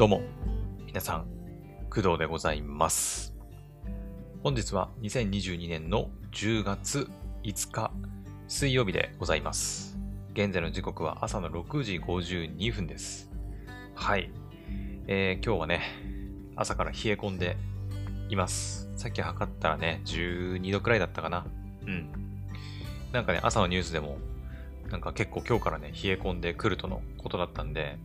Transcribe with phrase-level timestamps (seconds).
[0.00, 0.22] どうも、
[0.86, 1.26] 皆さん、
[1.90, 3.34] 工藤でございます。
[4.42, 7.06] 本日は2022年の10月
[7.42, 7.92] 5日
[8.48, 9.98] 水曜日でございます。
[10.32, 13.30] 現在の時刻は朝の6時52分です。
[13.94, 14.30] はい。
[15.06, 15.82] えー今日はね、
[16.56, 17.58] 朝から冷え込んで
[18.30, 18.88] います。
[18.96, 21.44] さっき測ったらね、12度くらいだったかな。
[21.86, 22.10] うん。
[23.12, 24.16] なんかね、朝のニュースでも、
[24.90, 27.98] なんか結構今日からね、冷え込んでくるとのことだったんで、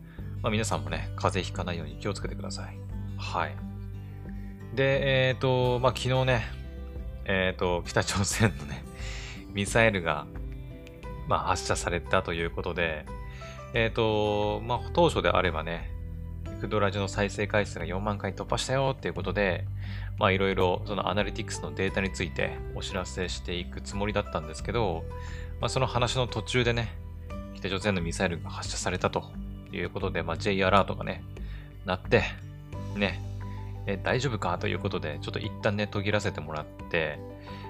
[0.45, 2.77] まあ皆さんもね、風邪ひかないように気をつけてください。
[3.17, 3.55] はい。
[4.75, 6.45] で、えっ、と、まあ昨日ね、
[7.25, 8.83] えっ、と、北朝鮮のね、
[9.55, 10.27] ミサイルが、
[11.27, 13.07] まあ発射されたということで、
[13.73, 15.89] えっ、と、まあ当初であればね、
[16.61, 19.65] クドラジの再生回数が4万回突破したよっていうことで、
[20.19, 25.05] まいろいろそのアナリティクスのデータについてお知らせしていくつもりだったんですけど、
[25.59, 26.95] まあその話の途中でね、
[27.55, 29.23] 北朝鮮のミサイルが発射されたと
[29.71, 31.23] いうことで、まあ J アラートがね、
[31.85, 32.23] なって、
[32.95, 33.21] ね、
[33.87, 34.57] え大丈夫か？
[34.57, 37.19] ということで、ちょっと一旦ね、途切らせてもらって、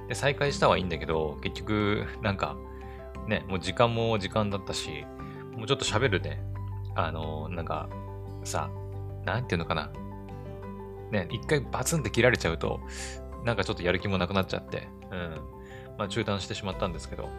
[0.07, 2.55] で、再開したはいいんだけど、結局、なんか、
[3.27, 5.03] ね、もう時間も時間だったし、
[5.55, 6.41] もうちょっと喋るね、
[6.95, 7.89] あのなんか、
[8.43, 8.69] さ、
[9.25, 9.89] なんていうのかな？
[11.11, 12.79] ね、一回バツンって切られちゃうと、
[13.43, 15.39] なんかちょっとやる気もなくなっちゃって、うん。
[15.97, 17.29] まあ中断してしまったんですけど、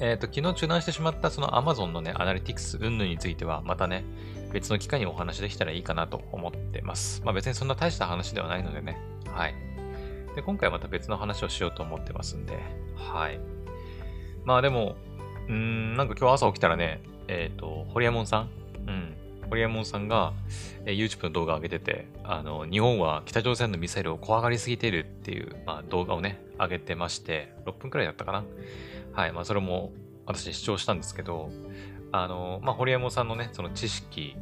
[0.00, 4.04] えっ、と、昨日中断してしまったその Amazon のね、アナリティクス云々については、またね、
[4.52, 7.22] 別の機会にお話できたらいいかなと思ってます。
[7.24, 8.98] まあ別にそんな大した話ではないのでね。
[9.28, 9.54] はい。
[10.34, 12.58] で、今回はまた別の話をしようと思ってますんで。
[12.96, 13.38] はい。
[14.44, 14.96] まあでも、
[15.48, 18.50] うん、なんか今日朝起きたらね、えっ、と、ホリエモンさん？
[18.86, 19.16] うん。
[19.48, 20.32] ホリエモンさんが、
[20.86, 28.44] えー YouTube の動画を上げてて、あの、日本は北朝鮮のミサイルを怖がりすぎているっていう、まあ動画をね、上げてまして、6分くらいだったかな？
[29.14, 29.32] はい。
[29.32, 29.92] まあそれも
[30.26, 31.50] 私視聴したんですけど、
[32.12, 34.36] あの、まあ、ホリエモンさんのね、その知識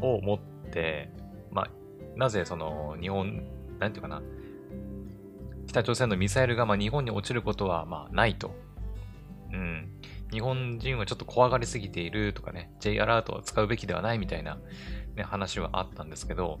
[0.00, 0.38] を持っ
[0.70, 1.10] て、
[1.50, 1.70] まあ、
[2.16, 3.44] なぜその日本、
[3.78, 4.22] なんていうかな、
[5.66, 8.54] 北朝鮮のミサイルがまあ日本に落ちることはまあないと。
[9.52, 9.88] うん。
[10.32, 14.58] 日本人はちょっと怖がりすぎているとかね、J アラートを使うべきではないみたいな、
[15.16, 16.58] ね、話はあったんですけど、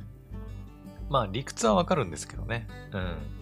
[1.08, 2.66] まあ理屈はわかるんですけどね。
[2.92, 3.40] うん。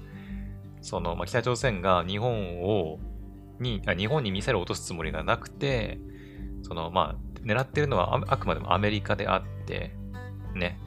[0.82, 2.98] その、まあ、北朝鮮が日本を、
[3.60, 5.98] に、日本にミサイルを落とすつもりがなくて、
[6.62, 9.94] その、まあ、狙ってるのはああくまでもアメリカであって、
[10.54, 10.78] ね。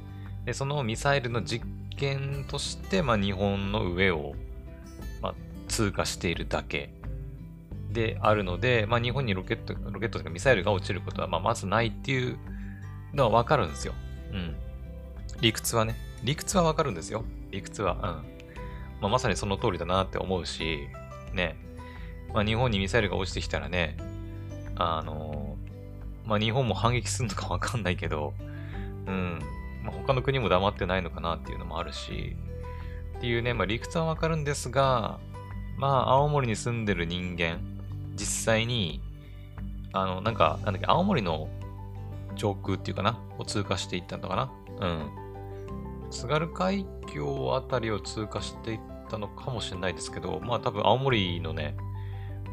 [0.46, 1.66] で、そのミサイルの実
[1.98, 4.34] 験として、まあ、日本の上を、
[5.22, 5.36] まあ、
[5.68, 6.94] 通過しているだけ
[7.92, 12.38] であるので、まあ、日本にロケット、ロケットとかミサイルが落ちることは、まあ、まずないっていう
[13.14, 13.94] のはわかるんですよ。
[14.32, 14.56] うん。
[15.42, 15.96] 理屈はね。
[16.24, 17.24] 理屈はわかるんですよ。
[17.52, 17.94] 理屈は。
[17.94, 18.02] うん。
[19.02, 20.88] まあ、まさにその通りだなって思うし、
[21.34, 21.56] ね。
[22.34, 23.98] まあ、日本にミサイルが落ちてきたらね、
[24.76, 25.58] あの
[26.26, 28.34] まあ、日本も反撃するのかわかんないけど、
[29.08, 29.40] うん。
[29.84, 32.36] まあ、他の国も黙ってないのかなっていうのもあるし、
[33.18, 35.20] っていうね、まあ、理屈はわかるんですが、
[35.78, 37.60] まあ、青森に住んでる人間、
[38.16, 39.02] 実際に、
[39.94, 41.50] あの、なんか、なんだっけ、青森の
[42.36, 44.52] 上空っていうかな、を通過していったのかな。
[44.80, 46.12] うん。
[46.12, 51.76] 津軽海峡あたりを通過していったのかもしれないですけど、まあ多分青森のね、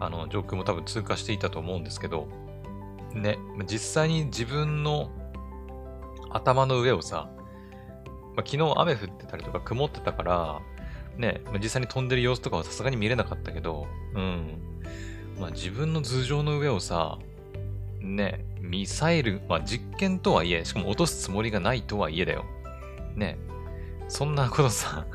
[0.00, 2.28] あの上空も多分通過していたと思うんですけど、
[3.14, 3.38] ね、
[3.70, 5.10] 実際に自分の
[6.31, 7.31] 頭の上をさ、
[8.36, 10.60] まあ、昨日雨降ってたりとか曇ってたから、
[11.16, 14.60] ね、ま実際に飛んでる様子とかはさすがに見れなかったけど、うん。
[15.41, 17.19] まあ自分の頭上の上をさ、
[18.00, 22.44] ね、ミサイル、まあ実験とはいえ、しかも落とすつもりがないとはいえだよ。
[23.16, 23.38] ね、
[24.09, 25.06] そんなことさ、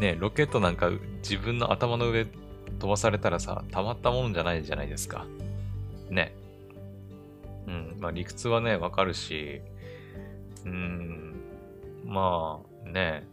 [0.00, 0.90] ね、ロケットなんか
[1.22, 2.26] 自分の頭の上
[2.78, 5.26] 飛ばされたらさ、たまったもんじゃないじゃないですか。
[6.10, 6.34] ね。
[7.66, 9.60] うん、まあ理屈はね、わかるし、
[10.64, 11.34] うん、
[12.04, 13.26] まあね、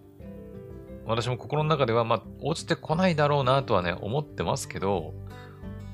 [1.05, 5.13] 私も心の中では、まあ、落ちてこないだろうなとはね、思ってますけど、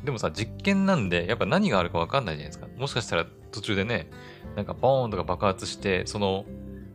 [0.03, 2.67] でもさ、実験なんで、やっぱ何があるかわかんないじゃないですか。
[2.77, 4.09] もしかしたら途中でね、
[4.55, 6.45] なんかボーンとか爆発して、その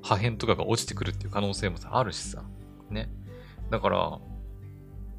[0.02, 2.44] 破片とかが落ちてくるっていう可能性もさ、あるしさ。
[2.90, 3.10] ね。
[3.70, 4.18] だから、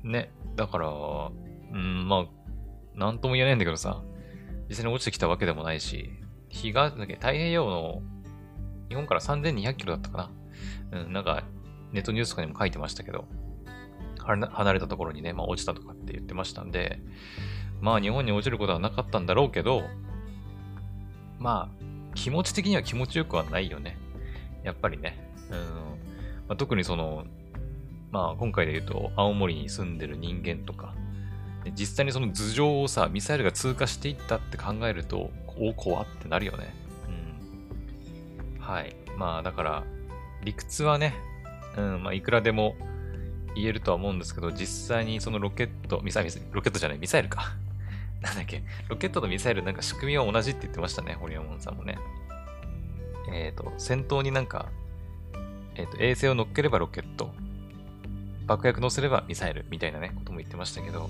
[0.04, 0.32] ね。
[0.56, 2.26] だから、うん、まあ、
[2.96, 4.02] なんとも言えないんだけどさ、
[4.70, 6.10] 実際に落ちてきたわけでもないし、
[6.50, 8.02] 日が、だけ太平洋の、
[8.90, 10.30] 日本から3200キロだったか
[10.92, 11.00] な。
[11.02, 11.44] うん、なんか、
[11.92, 13.26] ネットニュースとかにも書いてましたけど、
[14.18, 17.00] 離れたところにね、まあ落ちたとかって言ってましたんで、
[17.82, 19.84] まあ日本に落ちることはなかったんだろうけど、
[21.40, 23.98] まあ、気持ち的には気持ちよくはないよね。
[24.64, 25.30] やっぱりね。
[25.52, 25.58] うん。
[26.48, 27.26] まあ、特にその、
[28.16, 30.96] まあ今回で言うと、青森に住んでる人間とか、
[31.78, 36.74] 実際にその頭上をさ、ミサイルが通過していったって考えると、お怖ってなるよね。
[38.56, 38.62] うん。
[38.62, 38.96] はい。
[39.18, 39.84] まあだから、
[40.46, 41.14] 理屈はね、
[41.76, 42.78] うん、まあいくらでも
[43.54, 47.58] 言えるとは思うんですけど、実際にそのロケット、ミサイル、ロケットじゃない、ミサイルか。
[48.24, 51.98] なんだっけ、ロケットとミサイルなんか仕組みは同じって言ってましたね、ホリエモンさんもね。
[53.34, 54.68] えっ、ー、と、先頭になんか、
[55.76, 57.36] えっ、ー、と、衛星を乗っければロケット、
[58.46, 61.10] 爆薬乗せればミサイルみたいなね、ことも言ってましたけど、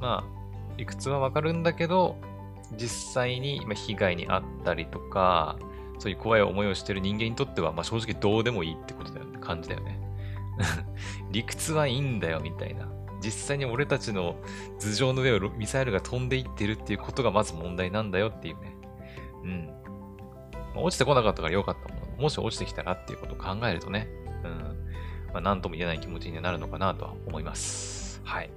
[0.00, 0.42] まあ、
[0.76, 2.16] 理屈はわかるんだけど、
[2.76, 5.58] 実際に被害に遭ったりとか、
[5.98, 10.00] そういう怖い思いをしてる人間にとっては、まあ正直どうでもいいってことだよね、感じだよね。
[11.30, 12.88] 理屈はいいんだよ、みたいな。
[13.22, 14.36] 実際に俺たちの
[14.80, 18.74] 頭上の上をミサイルが飛んでいってるっていうことがまず問題なんだよっていうね。
[19.44, 20.82] うん。
[20.82, 22.22] 落ちてこなかったから良かったもの。
[22.22, 24.08] もし落ちてきたらっていうことを考えるとね、
[25.32, 28.20] まあ、なんとも言えない気持ちになるのかなとは思います。
[28.24, 28.50] はい。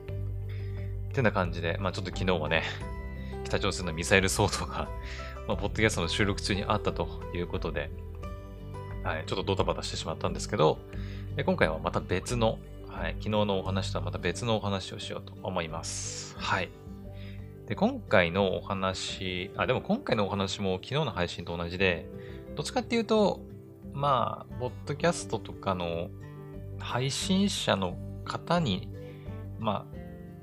[1.09, 2.63] ってな感じで、まあちょっと昨日はね、
[3.43, 4.89] 北朝鮮のミサイル騒動が
[5.47, 7.91] まあ、ポッドキャストの収録中にあったということで、
[9.03, 10.79] はい、ちょっとドタバタしてしまったんですけど、
[11.45, 12.57] 今回はまた別の、
[12.87, 16.35] はい、昨日のお話とはまた別のお話をしようと思います。
[16.39, 16.69] はい。
[17.67, 22.09] で、今回のお話、あ、でも今回のお話も昨日の配信と同じで、
[22.55, 23.41] どっちかっていうと、
[23.93, 26.09] まあ、ポッドキャストとかの
[26.85, 28.87] 配信者の方に、
[29.59, 29.95] まあ、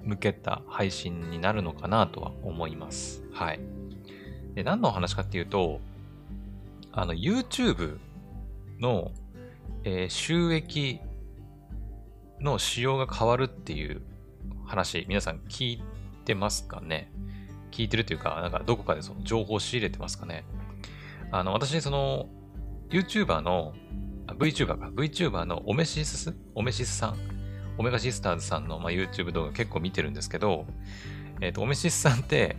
[0.03, 3.23] 向けた配信になるのかなとは思います。
[3.33, 3.61] はい。
[4.55, 5.81] で、何の話かっていうと、
[6.91, 7.99] あの、YouTube
[8.81, 9.13] の、
[9.85, 11.01] えー、収益
[12.41, 14.03] の仕様が変わるっていう
[14.67, 15.83] 話、皆さん聞い
[16.25, 17.11] てますかね？
[17.71, 20.45] 聞いてるというか、なんかどこかでその情報を仕入れてますかね？
[21.31, 22.27] あの、私、その、
[22.91, 23.73] YouTuber の、
[24.35, 26.17] VTuber か、VTuber のオメシス？
[26.17, 27.17] スオメシスさん、
[27.79, 30.67] オメガシスターズさんの、まあ、YouTube 動画結構見てるんですけど、
[31.41, 32.57] えっ、ー、と、オメシスさんって、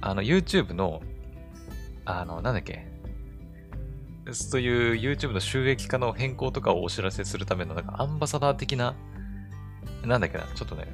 [0.00, 1.02] あの、YouTube の
[2.04, 2.86] あの、なんだっけ？
[4.32, 8.94] そういう YouTube の収益化の変更とかをお知らせするための、なんかアンバサダー的な、
[10.04, 10.86] なんだっけな、ちょっとね、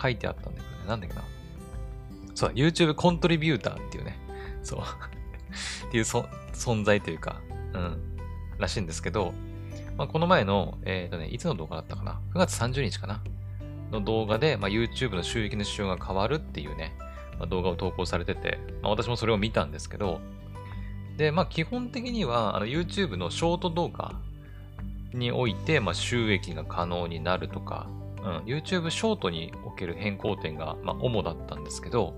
[0.00, 1.22] 書いてあったんだけどね、なんだっけな？
[2.34, 4.18] そう、YouTube コントリビューターっていうね、
[4.62, 4.80] そう、
[5.88, 7.40] っていう存在というか、
[7.72, 8.16] うん、
[8.58, 9.34] らしいんですけど、
[9.98, 13.20] まあ、この前の、えっ、ー、とね、いつの動画だったかな ?9 月30日かな？
[13.90, 16.94] の動画で、まあ、YouTube の収益の仕様が変わるっていうね、
[17.38, 20.20] まあ、動画を投稿されてて、まあ、私もそれを見たんですけど、
[21.16, 24.14] で、まあ基本的にはあの YouTube のショート動画
[25.12, 32.14] において、まあ、収益が可能になるとか、うん、YouTube ショートにおける変更点が、まあ、主だったんですけど、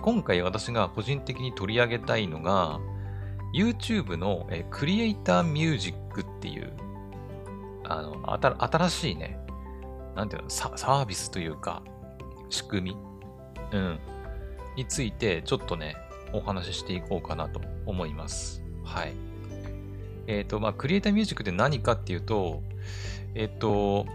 [0.00, 2.78] 今回私が個人的に取り上げたいのが、
[3.54, 6.72] YouTube のえクリエイターミュージックっていう、
[7.84, 9.38] あの、新しいね、
[10.14, 11.82] なんていうのサ、サービスというか、
[12.50, 12.96] 仕組み、
[13.72, 13.98] うん、
[14.76, 15.96] について、ちょっとね、
[16.32, 18.62] お話ししていこうかなと思います。
[18.84, 19.12] はい。
[20.26, 22.62] えっ、ー、と、まあ、クリエイターミュージックって何かっていうと、
[23.34, 24.06] えっ、ー、と、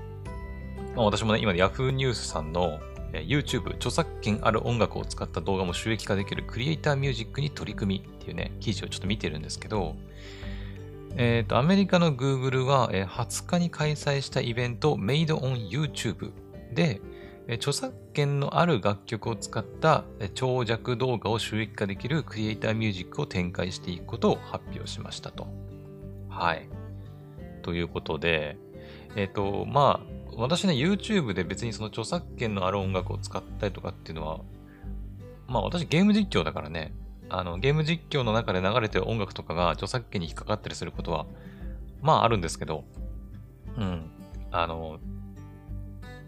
[0.95, 2.79] まあ、私もね、今 Yahoo ニュースさんの、
[3.21, 9.95] YouTube 著作権ある音楽を使った動画も収益化できるクリエイターミュージックに取り組みっていうね、記事をちょっと見てるんですけど、
[11.15, 16.31] えっ、ー、と、アメリカの Google は、えー、20日に開催したイベント Made on YouTube
[16.73, 17.01] で、
[17.49, 25.47] 著作権のある楽曲を使った長尺動画を収益化できるクリエイターミュージックを展開していくことを発表しましたと。
[26.29, 26.69] はい。
[27.61, 28.57] ということで、
[29.15, 34.39] えっ、ー、と、まあ、私ね、YouTube で別にその著作権のある音楽を使ったりとかっていうのは、
[35.47, 36.93] まあ私ゲーム実況だからね、
[37.29, 41.25] あの、ゲーム実況の中で流れてる音楽とかが著作権に引っかかったりすることは、
[42.01, 42.83] まああるんですけど、
[43.77, 44.09] うん。
[44.51, 44.99] あの、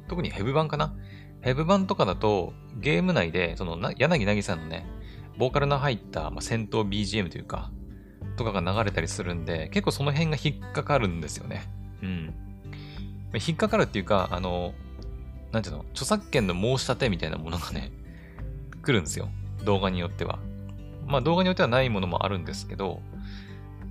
[0.08, 0.96] 特にヘブ版かな
[1.42, 4.86] ヘブ版とかだと、ゲーム内で、その、柳凪さんのね、
[5.38, 7.72] ボーカルの入った、まあ、戦闘 BGM というか、
[8.36, 11.64] とかが流れたりするんで、結構その辺が引っかかるんですよね。
[12.02, 12.34] うん。
[13.40, 14.74] 引っかかるっていうか、あの、
[15.52, 17.92] なんていうの、著作権の申し立てみたいなものがね、
[18.84, 19.30] 来るんですよ。
[19.64, 20.40] 動画によっては。
[21.06, 23.02] まあ動画によってはないものもあるんですけど、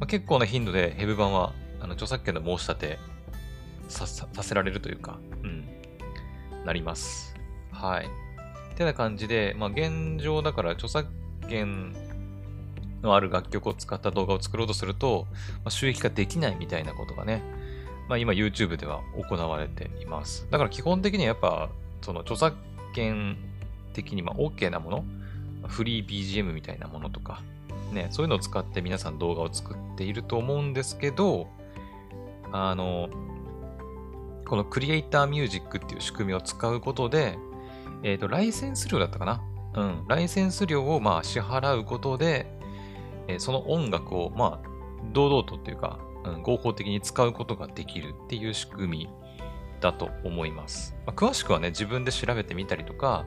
[0.00, 2.98] まあ、結構な頻度でヘブ版は、あの著作権の申し立て
[3.88, 5.64] させられるというか、うん、
[6.64, 7.34] なります。
[7.70, 8.06] はい。
[8.06, 11.08] ってな感じで、まあ、現状だから著作
[11.48, 11.94] 権
[13.02, 17.42] のある楽曲を使った動画を作ろうとすると、まあ、収益化できないみたいなことがね、
[18.08, 20.46] まあ、今 YouTube では行われています。
[20.50, 21.70] だから基本的にはやっぱ、
[22.02, 22.56] その著作
[22.94, 23.37] 権
[23.92, 25.04] 的にまあ OK なもの、
[25.66, 27.40] フリー BGM みたいなものとか、
[27.92, 31.49] ね、そういうのを使って皆さん動画を作っていると思うんですけど、
[32.52, 33.08] あの、
[34.46, 37.38] このクリエイターミュージックっていう仕組みを使うことで、
[38.02, 39.42] えっ、ー、と、ライセンス料だったかな？
[39.75, 40.04] うん。
[40.06, 42.46] ライセンス料をまあ支払うことで、
[43.26, 44.68] えー、その音楽をまあ
[45.12, 45.99] 堂々とっていうか、
[46.42, 49.08] 合法的に使うことができるっていう仕組み
[49.80, 50.96] だと思います。
[51.06, 53.24] まあ、詳しくはね、自分で調べてみたりとか、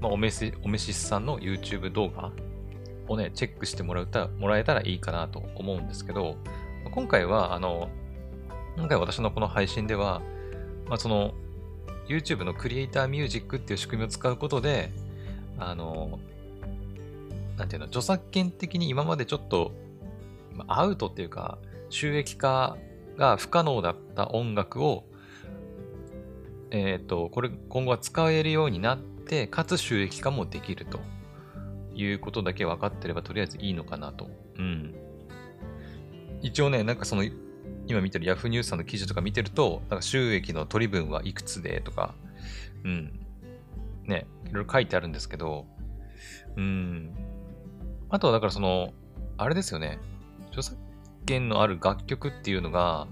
[0.00, 2.32] まあ、おめし、おめしさんの YouTube 動画
[3.08, 6.36] をね、チェックしてもらうたもらえたらいいかなと思うんですけど、
[6.90, 7.88] 今回は、あの、
[8.76, 10.22] 今回私のこの配信では、
[10.86, 11.34] まあ、その、
[12.08, 14.92] YouTube のクリエイターミュージックっていう仕組みを使うことで、
[15.58, 16.20] あの、
[17.56, 19.72] なんていうの、著作権的に今までちょっと、
[20.68, 21.58] アウトっていうか、
[21.90, 22.76] 収益化
[23.16, 25.04] が不可能だった音楽を、
[26.70, 31.00] えっ、ー、と、これ、今後は使えるようになって、かつ収益化もできると
[31.94, 34.28] いうことだけ分かってれば、とりあえずいいのかなと。
[34.58, 34.94] うん。
[36.42, 37.24] 一応ね、なんかその、
[37.86, 42.14] 今見てる Yahoo ニュースさんの記事とか見てると、なんか収益の取り分はいくつでとか、
[42.84, 43.20] うん。
[44.04, 45.66] ね、いろいろ書いてあるんですけど、
[46.56, 47.14] うん。
[48.08, 48.92] あとはだからその、
[49.36, 49.98] あれですよね。
[50.48, 50.76] 著作
[51.26, 53.06] 権のある楽曲っていうのが、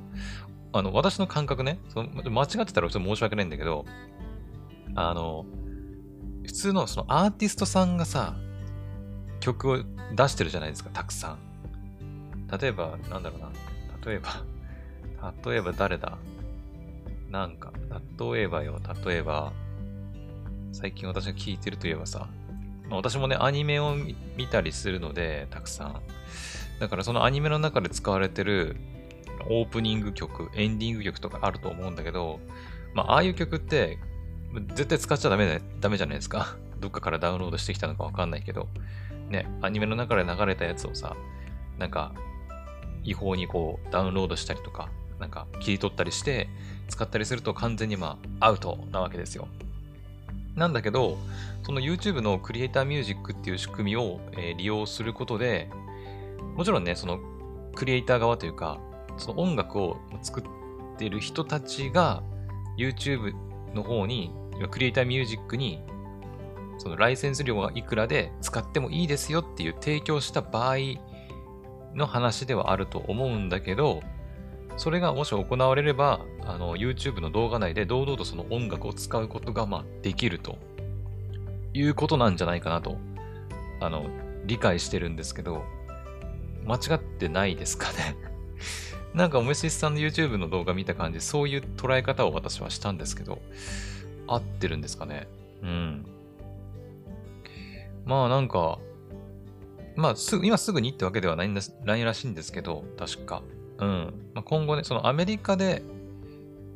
[0.73, 3.85] あの、私の感覚ね、その間違ってたらちょっと申し訳ないんだけど、
[4.94, 5.44] あの、
[6.44, 8.35] 普通のそのアーティストさんがさ、
[9.40, 9.78] 曲を
[10.14, 11.38] 出してるじゃないですか、たくさん。
[12.61, 13.50] 例えば、なんだろうな。
[14.06, 14.30] 例えば、
[15.50, 16.18] 例えば誰だ？
[17.30, 17.73] なんか、
[18.18, 19.52] 例えばよ、例えば、
[20.73, 22.28] 最近私が聞いてるといえばさ、
[22.88, 23.97] まあ、私もね、アニメを
[24.37, 26.02] 見たりするので、たくさん。
[26.81, 28.76] だからそのアニメの中で使われてる
[29.49, 32.40] オープニング曲、エンディング曲とかあると思うんだけど、
[32.95, 33.99] まあ、ああいう曲って、
[34.75, 36.57] 絶対使っちゃダメだ、ダメじゃないですか。
[36.81, 38.69] どっかからダウンロードしてきたのかわかんないけど、
[39.28, 41.16] ね、アニメの中で流れたやつをさ、
[41.78, 42.12] なんか、
[43.02, 44.88] 違法にこう、ダウンロードしたりとか、
[45.19, 46.49] なんか切り取ったりして
[46.88, 49.49] 使ったりすると完全にまあアウトなわけですよ。
[50.54, 51.19] なんだけど、
[51.64, 55.69] その YouTube のクリエイターミュージックっていう仕組みを、えー、利用することで、
[56.56, 57.18] もちろんね、その
[57.74, 58.80] クリエイター側というか、
[59.16, 60.44] その音楽を作っ
[60.96, 62.22] ている人たちが
[62.78, 63.34] YouTube
[63.74, 64.32] の方に、
[64.70, 65.82] クリエイターミュージックに、
[66.78, 70.76] そのライセンス料がいくらで使ってもいいですよっていう提供した場合
[71.94, 74.02] の話ではあると思うんだけど、
[74.76, 80.58] それがもし行われれば、あの、YouTube の動画内で堂々とその音楽を使うことが、まあ、できると
[81.72, 82.98] いうことなんじゃないかなと、
[83.80, 84.06] あの、
[84.46, 85.62] 理解してるんですけど、
[86.66, 88.16] 間違ってないですかね
[89.14, 93.40] なんか、おめしさんの YouTube の動画見た感じ、そういう捉え方を私はしたんですけど、
[94.26, 95.28] 合ってるんですかね
[95.62, 96.06] うん。
[98.04, 98.78] まあ、なんか、
[99.97, 103.42] まあ、すぐ、今すぐにってわけではないんです、ないらしいんですけど、確か。
[103.78, 104.14] うん。
[104.35, 105.83] まあ、今後ね、そのアメリカで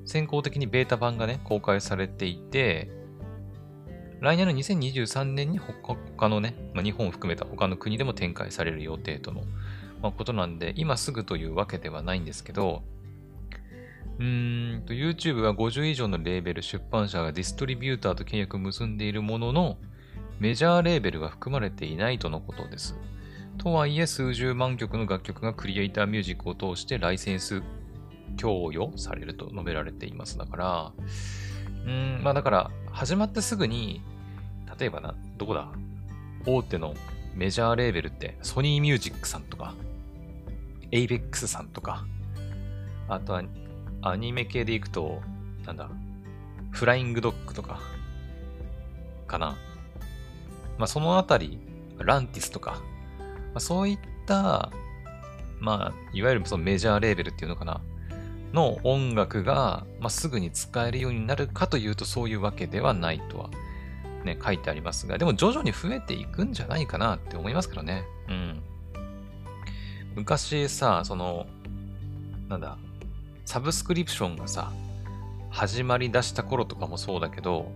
[0.04, 2.90] 先行的にベータ版がね、公開されていて、
[4.20, 9.42] 来年の2023年に他のね、まあ、日本を含めた他の国でも展開される予定との、
[10.02, 12.82] まあ、ことなんで、今すぐというわけではないんですけど、
[14.18, 19.78] うーんと、YouTube は50以上のレーベル、出版社がディストリビューターと契約を結んでいるものの、
[20.40, 22.96] メジャーレーベルが含まれていないとのことです。
[23.58, 27.62] とはいえ、数十万曲の楽曲がクリエイターミュージックを通してライセンス
[28.36, 30.38] 供与されると述べられています。
[30.38, 30.92] だから、
[31.86, 34.00] うん、まあだから、始まってすぐに、
[34.78, 35.68] 例えばな、どこだ？
[36.46, 36.94] 大手の
[37.34, 39.74] メジャーレーベルって、ソニーミュージックさんとか、
[40.90, 42.06] エイベックスさんとか、
[43.08, 43.42] あとは、
[44.02, 45.20] アニメ系でいくと、
[45.66, 45.90] なんだ、
[46.70, 47.80] フライングドッグとか、
[49.26, 49.56] かな。
[50.78, 51.58] まあそのあたり、
[51.98, 54.70] ランティスとか、まあ、そういった、
[55.60, 57.80] まあ、いわゆるそのメジャーレーベルっていうのかな、
[58.52, 63.50] の音楽が、まあ、すぐに使えるようになるかというとそういうわけではないとは、
[64.24, 68.04] ね、書いてありますが、でも徐々に増えていくんじゃないかなって思いますからね。
[68.28, 68.62] うん。
[70.18, 71.46] 昔さ、その、
[72.48, 72.76] なんだ、
[73.44, 74.72] サブスクリプションがさ、
[75.48, 77.72] 始まり出した頃とかもそうだけど、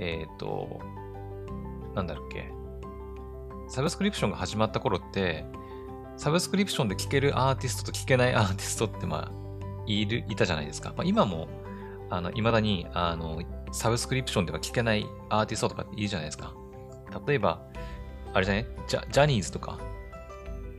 [0.00, 0.80] えっ、ー、と、
[1.94, 2.50] なんだっけ、
[3.68, 5.44] サブスクリプションが始まった頃って、
[6.16, 9.32] サブスクリプションで聴けるアーティストと聴けないアーティストってまあ、
[9.86, 10.92] いる、いたじゃないですか。
[10.96, 11.46] まあ、今も、
[12.10, 16.52] あの、未だに、あの、サブスクリプションでは聴けないアーティストとかっているじゃないですか。
[17.28, 17.62] 例えば、
[18.34, 19.78] あれじゃねジャジャニーズとか、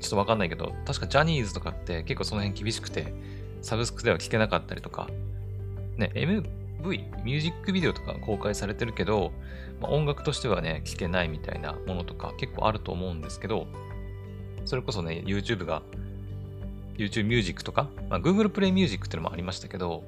[0.08, 3.14] ょっとわかんないけど、確かジャニーズとかって結構その辺厳しくて、
[3.62, 5.08] サブスクでは聴けなかったりとか、
[5.98, 6.44] ね、MV、
[7.24, 9.32] ミュージックビデオとか公開されてるけど、
[9.82, 13.68] まあ、音楽としてはね、聴けないみたいなものとか結構あると思うんですけど、
[14.66, 15.82] それこそね、YouTube が、
[16.98, 20.04] YouTube Music とか、まあ、Google Play Music っていうのもありましたけど、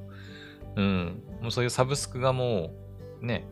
[0.75, 2.71] うん、もうそういうサブスクがも
[3.21, 3.45] う、ね、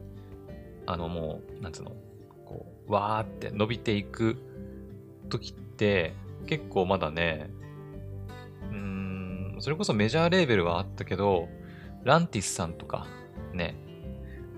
[0.85, 1.91] あのもう、なんつうの、
[2.45, 4.37] こう、わーって伸びていく
[5.29, 6.13] 時って、
[6.45, 7.49] 結構まだね、
[8.71, 11.49] うーんそれこそメジャーレーベルはあったけど、
[12.03, 13.07] ランティスさんとか、
[13.53, 13.75] ね、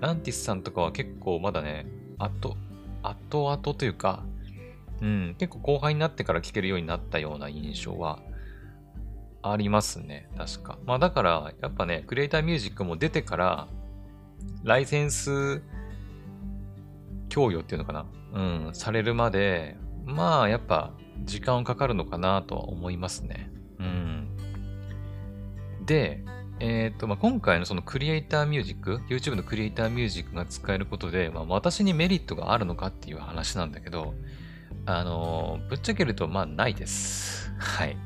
[0.02, 2.58] ランティスさんとかは結構まだね、あと、
[3.02, 4.24] 後々というか、
[5.02, 8.20] うん、結構後輩になってから聴けるようになったような印象は
[9.42, 10.30] ありますね。
[10.38, 10.78] 確か。
[10.86, 13.68] まあだから、やっぱね、クリエイターミュージックも出てから、
[14.64, 15.62] ライセンス
[17.30, 20.94] 供与っていうのかなうん、されるまで、まあやっぱ
[21.26, 23.52] 時間かかるのかなとは思いますね。
[23.80, 24.28] うん。
[25.86, 26.24] で、
[26.60, 34.14] えっ、ー、と、まあ、今回のそのクリエイターミュージック、YouTube のクリエイターミュージックが使えることで、まあ、私にメリットがあるのかっていう話なんだけど、
[34.86, 37.54] あの、ぶっちゃけると、まあ、ないです。
[37.60, 37.98] はい。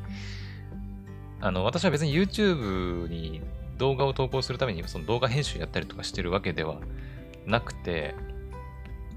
[1.42, 3.42] あの、私は別に YouTube に
[3.78, 6.80] 動画を投稿するために、その動画編集やったりとかしてるわけでは
[7.48, 8.16] なくて、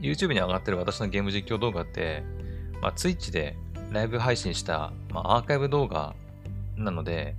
[0.01, 2.25] YouTube に上がってる私のゲーム実況動画って、
[2.81, 3.57] まあ、Twitch で
[3.91, 6.15] ライブ配信した、まあ、アーカイブ動画
[6.77, 7.35] なので、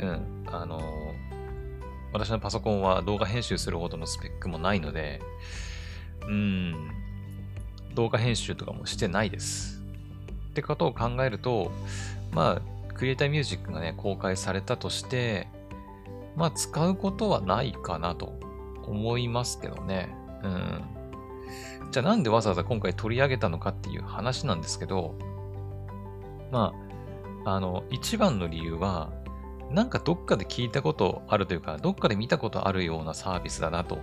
[0.00, 0.82] うん、あのー、
[2.12, 5.20] 私のパソコンは動画編集するほどのスペックもないので、
[6.26, 6.90] うん、
[7.94, 9.82] 動画編集とかもしてないです。
[10.50, 11.70] ってことを考えると、
[12.32, 15.48] まあ、クリエイターミュージックがね、公開されたとして、
[16.36, 18.38] まあ、使うことはないかなと
[18.86, 20.14] 思いますけどね。
[20.42, 20.84] うん。
[21.90, 25.14] じゃあなんでわざわざ今回取り上げたのかっていう話なんですけど、
[26.50, 26.72] ま
[27.44, 29.10] あ、あの、一番の理由は、
[29.70, 34.00] なんかどっかで聞いたことあるというか、どっかで見たことあるようなサービスだなと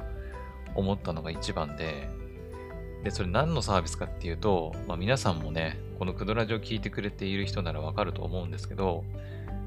[0.76, 2.10] 思ったのが一番で、
[3.04, 9.04] で、それ何のサービスかっていうと、まあ、皆さんもね、このクドラジオ聞いてくれている人ならわかると思うんですけど、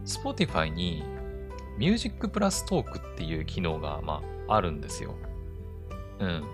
[0.04, 1.04] Spotify に
[1.78, 5.14] Music Plus Talk っていう機能が、まあ、あるんですよ。
[6.18, 6.44] うん。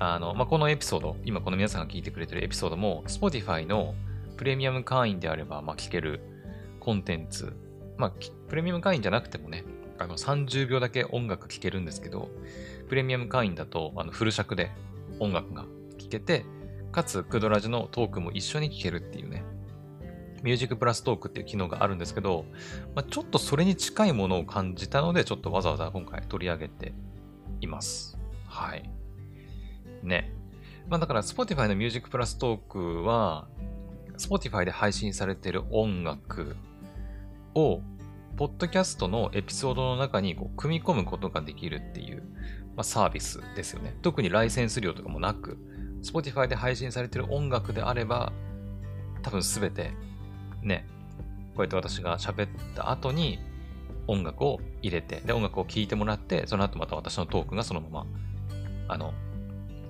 [0.00, 3.94] あの、まあ、このエピソード、今この皆さんが聞いてくれてるエピソードも、Spotify の
[4.38, 6.20] プレミアム会員であれば、まあ、聞ける
[6.80, 7.52] コンテンツ。
[7.98, 8.12] まあ、
[8.48, 9.64] プレミアム会員じゃなくてもね、
[9.98, 12.30] あの、30秒だけ音楽聴けるんですけど、
[12.88, 14.70] プレミアム会員だと、あの、フル尺で
[15.18, 15.64] 音楽が
[15.98, 16.44] 聴けて、
[16.92, 19.42] かつ、クドラジのトークも一緒に聴けるっていうね、
[20.44, 22.44] ミュージックプラストークっていう機能があるんですけど、
[22.94, 26.92] まあ、ちょっとそれに近いものを感じたので、ちょっとわざわざ今回取り上げて
[27.60, 28.16] います。
[28.46, 28.88] はい。
[30.04, 30.32] ね。
[30.88, 33.48] まあだから Spotify のミュージックプラストークは、
[34.18, 36.56] Spotify で配信されている音楽
[37.54, 37.80] を、
[38.36, 42.22] ポッドキャストのエピソードの中にこう組み込むことができるっていう、
[42.76, 43.96] まあ、サービスですよね。
[44.02, 45.58] 特にライセンス料とかもなく、
[46.02, 48.32] Spotify で配信されている音楽であれば、
[49.22, 49.92] 多分すべて、
[50.62, 50.86] ね、
[51.54, 53.38] こうやって私が喋った後に
[54.06, 58.06] 音楽を入れて、で、音楽を聴いてもらって、その後また私のトークがそのまま、
[58.88, 59.12] あの、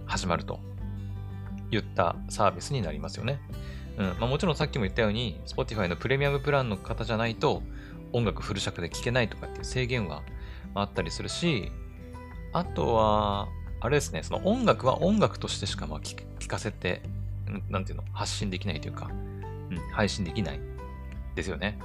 [0.07, 0.61] 始まると
[1.71, 3.41] 言ったサービスになりますよね。
[3.99, 7.63] うんまあ、もちろんさっきも言ったように、Spotify のプレミアムプランの方じゃないと、
[8.13, 10.23] 音楽フル尺で聴けないとかっていう制限は
[10.75, 11.73] あったりするし、
[12.53, 13.49] あとは、
[13.81, 17.03] あれですね、その音楽は音楽としてしかまあ聞かせて、
[17.69, 20.61] なんていうの、発信できないというか、うん、配信できない
[21.35, 21.79] ですよね。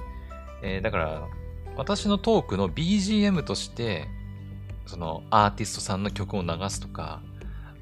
[0.62, 1.28] えー、だから、
[1.76, 4.06] 私のトークの BGM として、
[4.86, 7.22] そのアーティストさんの曲を流すとか、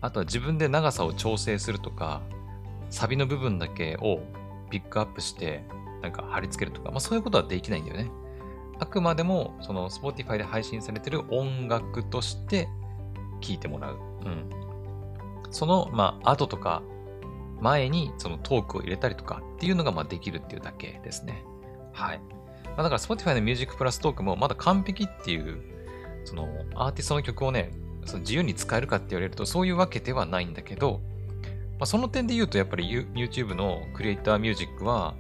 [0.01, 2.23] あとは自分で長さを調整するとか、
[2.93, 4.21] サビの部分だけを
[4.71, 5.65] ピックアップして、
[6.03, 8.11] なんか貼り付けるとか、まあそういうことはできないんだよね。
[8.79, 12.69] あくまでも、その Spotify で配信されてる音楽として
[13.41, 13.99] 聴いてもらう。
[14.25, 14.51] うん。
[15.51, 16.83] その、まあ、後とか、
[17.61, 21.45] 前にそのトークを入れたりとかっていうのがまあできるっていうだけですね。
[21.93, 22.21] はい。
[22.77, 25.63] まあ、だから Spotify の Music Plus トークもまだ完璧っていう、
[26.25, 27.71] そのアーティストの曲をね、
[28.05, 31.01] その自由に使えるかって言われるとそういうわけではないんだけど、
[31.79, 35.15] まあ、その点で言うとやっぱり YouTube のクリエイターミュージックは、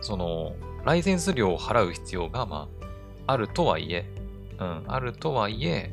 [0.00, 2.68] その、ライセンス料を払う必要が、ま
[3.26, 4.04] あ、あるとはいえ、
[4.58, 5.92] うん、あるとはいえ、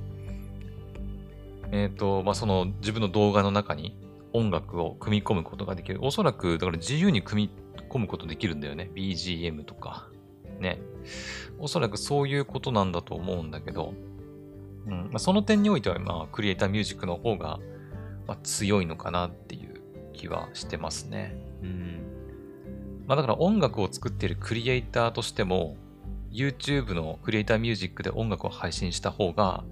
[1.72, 3.96] えっ、ー、と、まあ、その自分の動画の中に
[4.34, 6.00] 音楽を組み込むことができる。
[6.04, 8.90] おそらく、だから自由に組み込むことできるんだよね。
[8.96, 10.10] BGM とか。
[10.60, 10.80] ね。
[11.60, 13.94] おそらくそういうことなんだと思うんだけど、
[14.88, 17.60] うんまあ、その点においては、まあ、クリエイターミュージックの方が、
[18.30, 19.82] まあ、強いのかなっていう
[20.14, 21.36] 気はしてますね。
[21.64, 22.00] うん。
[23.08, 25.78] まあ、だから音楽を作っているクリエイターとしても、
[26.32, 29.64] YouTube のクリエイターミュージックで音楽を配信した方が、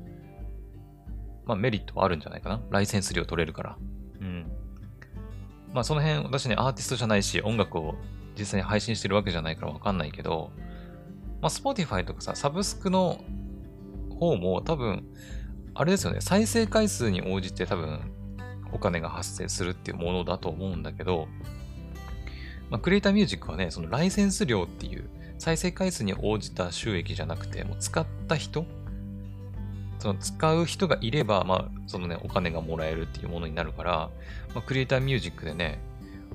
[1.45, 2.59] まあ、メリットはあるんじゃないかな。
[2.71, 3.77] ライセンス料取れるから。
[4.21, 4.51] うん。
[5.71, 7.93] まあ、その辺、私ね、アーティストじゃないし、音楽を
[8.39, 10.49] 実際に配信してるわけじゃないからわかんないけど、
[11.41, 13.23] まあ、Spotify とかさ、サブスクの
[14.19, 15.05] 方も多分、
[15.75, 18.16] あれですよね、再生回数に応じて多分
[18.71, 21.27] お金が発生するっていうものだと思うんだけど、
[22.69, 28.65] まあ、クリエイターミュージックはね、そのライセンス料っていう再生回数に応じた収益じゃなくて、もう使った人
[29.99, 34.09] その使う人がいれば、まあ、そのね、お金がもらえるっていうものになるから、
[34.53, 35.79] まあ、クリエイターミュージックでね、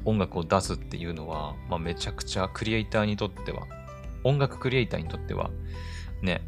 [0.05, 3.67] 音楽を出すっていうのは、まあ、めちゃくちゃクリエイターにとっては、
[4.25, 5.51] 音楽クリエイターにとっては、
[6.23, 6.43] ね、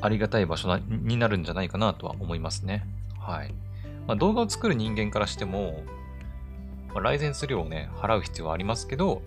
[0.00, 2.86] ありがたい場所になるんじゃないかなとは思いますね。
[3.18, 3.52] はい。
[4.10, 5.84] まあ、動画を作る人間からしても、
[6.88, 9.22] まあ、ライセンス料をね、払う必要はありますけど、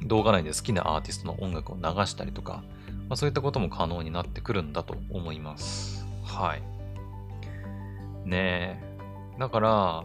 [0.00, 6.06] 動画内で好きなアーティストの音楽を流したりとか、まあ、そういったことも可能になってくるんだと思います。
[6.24, 6.62] はい。
[8.26, 9.38] ねえ。
[9.38, 10.04] だから、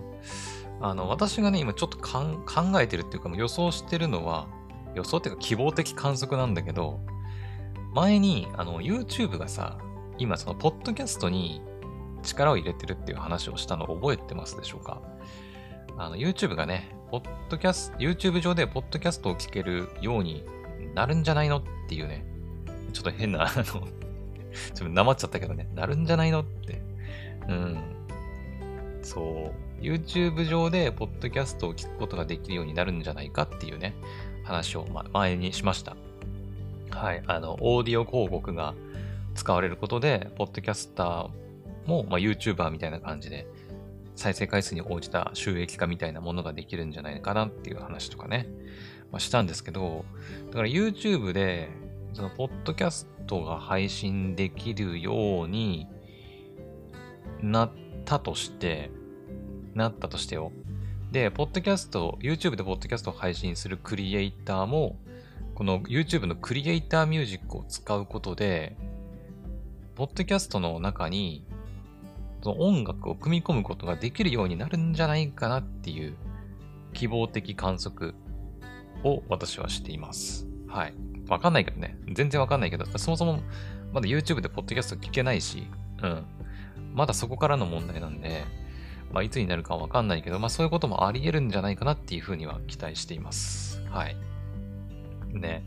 [0.82, 4.48] あの、私がね、今ちょっと考えてるっていうか、予想してるのは、
[4.94, 7.00] 予想っていうか希望的観測なんだけど、
[7.94, 9.78] 前に、あの、YouTube がさ、
[10.18, 11.62] 今その、ポッドキャストに
[12.26, 15.02] 力を入れてるっていう話をしたのを覚えてますでしょうか？
[15.98, 20.44] あの、YouTube がね、ポッドキャスト、YouTube 上でポッドキャストを聞けるように
[20.94, 22.26] なるんじゃないのっていうね、
[22.92, 23.84] ちょっと変な、あのちょっ
[24.78, 26.82] となまっちゃったけどね、なるんじゃないのって。
[27.48, 27.80] うん。
[29.02, 29.82] そう。
[29.82, 33.94] YouTube 上でポッドキャストを聞くことができるようになるんじゃないかっていうね、
[34.44, 35.96] 話を、ま、前にしました。
[36.92, 37.24] はい。
[37.28, 38.74] あの、オーディオ広告が
[39.36, 41.30] 使われることで、ポッドキャスター
[41.86, 43.48] も、まあ、YouTuber みたいな感じで、
[44.16, 48.48] 再生回数に応じた収益化みたいなものができるんじゃないかなっていう話とかね、
[49.12, 50.06] まあ、したんですけど、
[50.48, 51.70] だから YouTube で、
[52.14, 55.88] その、ポッドキャストが配信できるように
[57.42, 57.72] なっ
[58.06, 58.90] たとして、
[59.74, 60.52] なったとしてよ。
[61.12, 64.98] で、ポッドキャスト、YouTube でポッドキャストを配信するクリエイターも、
[65.54, 68.78] この YouTube のクリエイターミュージックを使うことで、
[69.96, 71.46] ポッドキャストの中に
[72.46, 76.16] その音楽を組み込むことができるようになるんじゃないかなっていう
[76.94, 78.14] 希望的観測
[79.04, 80.48] を私はしています。
[80.68, 80.94] はい。
[81.28, 81.98] わかんないけどね。
[82.14, 83.40] 全然わかんないけど、そもそも
[83.94, 85.68] まだ YouTube でポッドキャスト聞けないし、
[86.04, 86.24] うん。
[86.94, 88.44] まだそこからの問題なんで、
[89.12, 93.82] まあ、いつになるかわかんないけど、まあ、そういうこともあり得るんじゃないかなっていうふうには期待しています。
[93.90, 94.16] はい。
[95.34, 95.64] ね。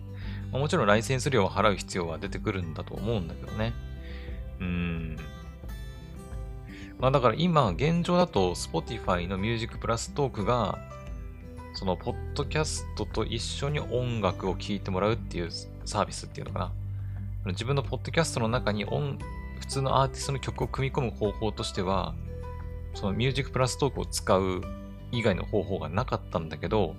[0.52, 3.74] もちろんライセンス料を払う必要は出てくるんだと思うんだけどね。
[4.60, 5.37] うーん。
[6.98, 10.78] まあだから今、現状だと Spotify の Music Plus トークが、
[11.74, 15.50] そのポッドキャストと一緒に音楽を聴いてもらうっていう
[15.84, 16.58] サービスっていうのか
[17.44, 17.52] な。
[17.52, 19.16] 自分のポッドキャストの中に音
[19.60, 22.14] 普通のアーティストの曲を組み込む方法としては、
[22.94, 24.62] その Music Plus トークを使う
[25.12, 26.96] 以外の方法がなかったんだけど、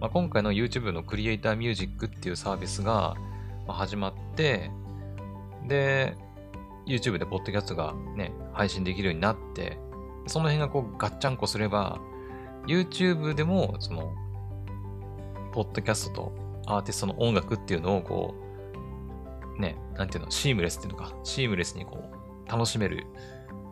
[0.00, 3.16] まあ、今回の YouTube のクリエイターミュージックっていうサービスが
[3.68, 4.70] 始まって、
[5.66, 6.16] で、
[6.90, 9.78] YouTube でポッドキャストがね、配信できるようになって、
[10.26, 12.00] その辺がこうガッチャンコすれば、
[12.66, 14.12] YouTube でもその、
[15.52, 16.32] ポッドキャストと
[16.66, 18.34] アーティストの音楽っていうのをこ
[19.56, 22.10] う、ね、なんていうの、シームレスっていうのか、シームレスにこ
[22.46, 23.06] う、楽しめる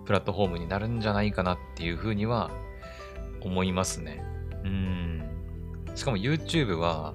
[0.05, 2.51] プラットフォームになるんじゃないかなっていうふうには
[3.41, 4.23] 思いますね。
[4.65, 5.23] うん。
[5.95, 7.15] しかも YouTube は、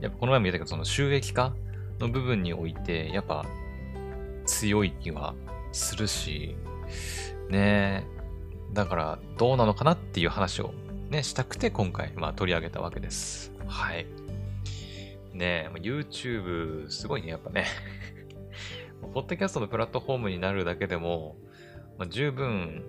[0.00, 1.54] やっぱこの前も言ったけど、その収益化
[2.00, 3.44] の部分において、やっぱ
[4.52, 5.34] 強い気は
[5.72, 6.56] するし、
[7.48, 8.06] ね
[8.74, 10.72] だからどうなのかなっていう話を
[11.10, 13.52] ね、したくて今回、まあ取り上げたわけです。
[13.66, 14.06] はい。
[15.32, 17.66] ねえ、YouTube すごいね、やっぱね。
[19.14, 21.36] ポッドキャストのプラットフォームになるだけでも、
[21.98, 22.84] まあ、十分、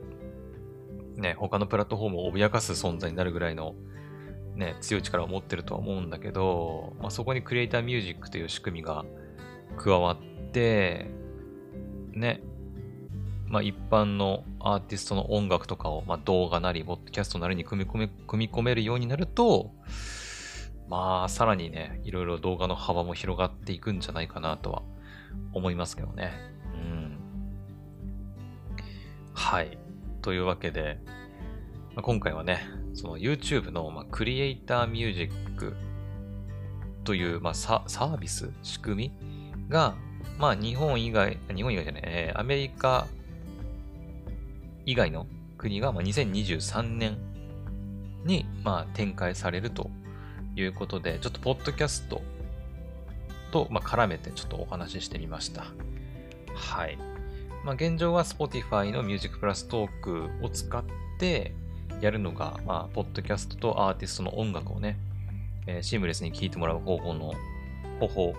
[1.16, 3.76] ね、他のプラットフォームを脅かす存在になるぐらいの、
[4.56, 9.04] ね、強い力を持ってるとは思うんだけど、まあ、そこにクリエイターミュージックという仕組みが
[9.78, 11.08] 加わって、
[12.14, 12.42] ね、
[13.48, 19.72] まあ、一般のアーティストの音楽とかを、まあ、動画なり、ポッドキャストなりに組み込め、組み込めるようになると、
[20.90, 24.82] まあ、さらにね、いろいろ動画の幅も広がっていくんじゃないかなとは
[25.54, 26.34] 思いますけどね。
[26.74, 27.20] うん。
[29.34, 29.78] はい。
[30.22, 31.00] というわけで、
[31.96, 35.76] まあ、今回はね、その YouTube の、まあ、クリエイターミュージック
[37.04, 39.96] という、まあ、サービス、仕組みが、
[40.38, 43.08] まあ日本以外、日本以外じゃない、えー、アメリカ
[44.86, 47.18] 以外の国が、まあ、2023年
[48.26, 49.90] に、まあ、展開されると
[50.56, 52.22] いうことで、ちょっとポッドキャスト
[53.52, 55.66] と、まあ、絡めてちょっとお話ししてみました。
[56.54, 56.98] はい。
[57.64, 60.84] まあ、現状は Spotify の Music Plus トークを使っ
[61.18, 61.54] て
[62.02, 64.98] やるのが、まあ、ポッドキャストとアーティストの音楽をね、
[65.68, 67.34] えー、シームレスに聴いてもらう方法の
[68.00, 68.34] 方法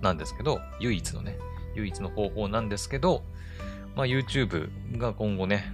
[0.00, 1.38] なんですけど、唯一のね、
[1.74, 3.22] 唯一の方法なんですけど、
[3.96, 5.72] まあ、YouTube が今後ね、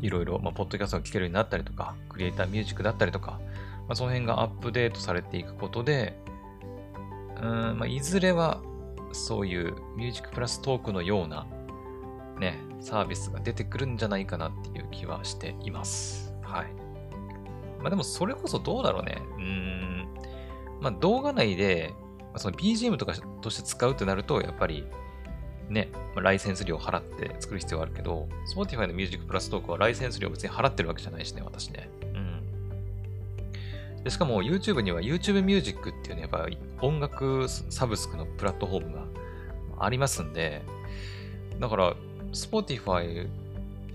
[0.00, 3.40] いろいろ、まあ、ポッドキャストが聴けるようになったりとか、クリエイターミュージックだったりとか、
[3.88, 6.18] まあ、その辺がアップデートされていくことで、
[7.40, 8.60] うん、まあ、いずれは
[9.12, 11.46] そういうミュージックプラストークのような
[12.38, 16.34] ね、サービスが出てくるんじゃないかなっていう気はしています。
[16.42, 16.66] はい。
[17.80, 19.22] まあでもそれこそどうだろうね。
[19.38, 20.08] うん。
[20.80, 21.94] まあ動画内で、
[22.36, 24.84] まあその BGM とかとして使うってなると、やっぱり
[25.70, 31.88] ね、まあライセンス料払って作る必要はあるけど、Spotify のミュージックプラストークはライセンス料別に払ってるわけじゃないしね、私ね。
[32.02, 34.04] うん。
[34.04, 36.46] でしかも YouTube には YouTube Music っていうね、やっぱ
[36.82, 39.06] 音楽サブスクのプラットフォームが
[39.78, 40.60] ありますんで、
[41.58, 41.96] だから
[42.32, 43.28] Spotify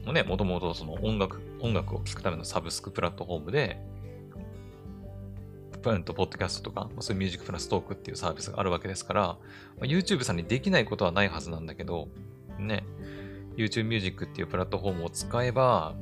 [0.03, 3.79] もね、もともとその音楽、音楽を聴くためのサブスクプラットフォームで、
[5.81, 9.37] プランとポッドキャストとか、そういうミュージックプラストークっていうサービスがあるわけですから、ま
[9.81, 12.07] あ YouTube さんにできないことはないはずなんだけど、
[12.59, 12.83] ね、
[13.57, 15.95] YouTube Music っていうプラットフォームを使えば、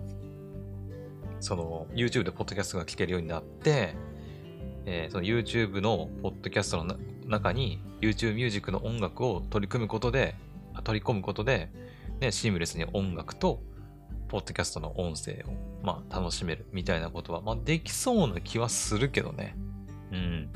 [1.40, 3.96] その YouTube でポッドキャストが聞けるようになって、
[4.86, 10.36] えーその YouTube のポッドキャストの中に YouTube Music の音楽を取り組むことで、
[10.84, 11.70] 取り込むことで、
[12.20, 13.62] ね、シームレスに音楽と
[14.28, 19.56] ポッドキャストの音声を、まあ、楽しめるみたいなことは、まあ、できそうな気はするけどね。
[20.12, 20.50] うん。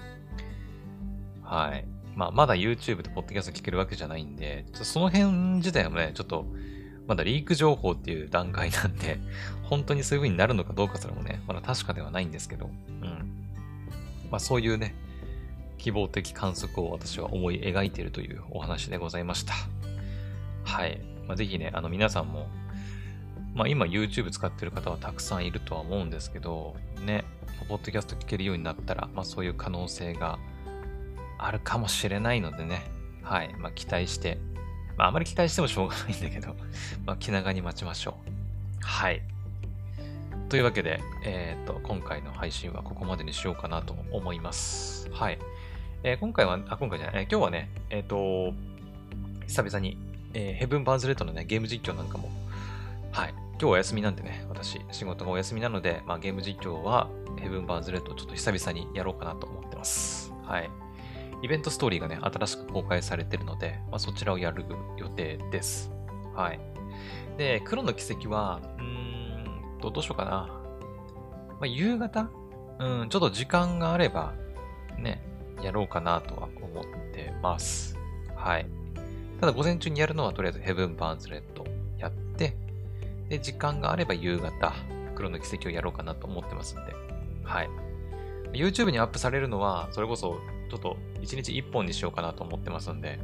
[1.44, 1.86] はい。
[2.16, 6.46] まあ、まだ YouTube でポッドキャスト聞けるわけじゃないんで、その辺自体もね、ちょっと、
[7.08, 9.20] まだリーク情報っていう段階なんで、
[9.64, 12.70] 本当にそういう風になるのかどうかすらもね、まだ確かではないんですけど、う
[13.06, 13.48] ん。
[14.32, 14.96] まあ、そういうね、
[15.78, 19.54] 希望的観測を私は思い描いているというお話でございました。
[20.64, 21.02] はい。
[21.28, 22.48] まあ、ぜひね、あの皆さんも、
[23.54, 27.24] まあ今 YouTube 使ってる方はたくさんいるとは思うんですけど、ね、
[27.70, 30.40] ポッドキャスト聞けるようになったら、まあそういう可能性が
[31.38, 32.84] あるかもしれないのでね、
[33.22, 33.54] はい。
[33.58, 34.38] まあ期待して、
[34.98, 36.56] まああまり期待してもしょうがないんだけど、
[37.06, 38.32] まあ気長に待ちましょう。
[38.82, 39.22] はい。
[40.50, 45.10] というわけで、えっ、と、今回の配信はここまでにしようかなと思います。
[45.12, 45.40] はい。
[46.04, 48.54] えー今回は、あ、今回じゃない、え今日はね、えっ、と、
[49.48, 49.98] 久々に、
[50.34, 52.30] えー Heaven Burns Red のね、ゲーム実況なんかも、
[53.12, 53.43] はい。
[53.54, 60.34] 今日はお休みなんでね、私、仕事がお休みなので、まあ、ゲーム実況は、 Heaven Burns Red をちょっと久々にやろうかなと思ってます。
[60.44, 60.70] はい。
[61.42, 64.66] イベントストーリーがね、新しく公開されてるので、まあ、そちらをやる
[64.98, 65.92] 予定です。
[66.34, 66.60] はい。
[67.38, 70.32] で、黎の軌跡は、うーんと、どうしようかな。
[70.32, 72.30] まあ、夕方？
[72.80, 74.34] うん、ちょっと時間があれば、
[74.98, 75.22] ね、
[75.62, 77.98] やろうかなとは思ってます。
[78.36, 78.66] はい。
[79.40, 81.66] ただ、午前中にやるのはとりあえずヘブン・バーンズ・レッド
[81.98, 82.58] やって、
[83.34, 84.74] で、時間があれば夕方、
[85.16, 86.94] 黒の奇跡をやろうかなと思ってますんで、
[87.44, 87.70] はい。
[88.52, 90.38] YouTube にアップされるのは、それこそ、
[90.70, 93.18] ちょっと1日1本にしようかなと思ってますんで、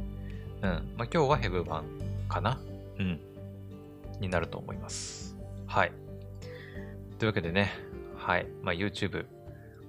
[0.62, 0.70] うん。
[0.70, 1.84] まあ、今日はヘブ版
[2.28, 2.60] かな？
[2.98, 3.20] うん。
[4.20, 5.36] になると思います。
[5.68, 5.92] はい。
[7.20, 7.70] というわけでね、
[8.16, 8.48] はい。
[8.62, 9.26] まあ、YouTube、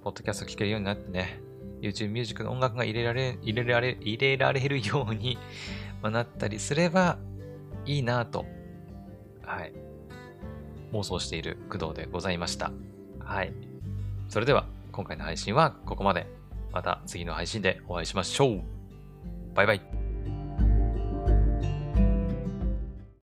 [0.03, 1.39] ポッドキャスト聞けるようになってね、
[1.81, 5.39] YouTube ミュージックの音楽が入れられ、入れられ、入れられるように、
[6.03, 7.17] ま、なったりすれば
[7.85, 8.45] いいなと、
[9.43, 9.73] はい。
[10.93, 12.71] 妄想している工藤でございました。
[13.19, 13.53] はい。
[14.29, 16.27] それでは、今回の配信はここまで。
[16.73, 18.61] また次の配信でお会いしましょう。
[19.53, 20.00] バイバイ。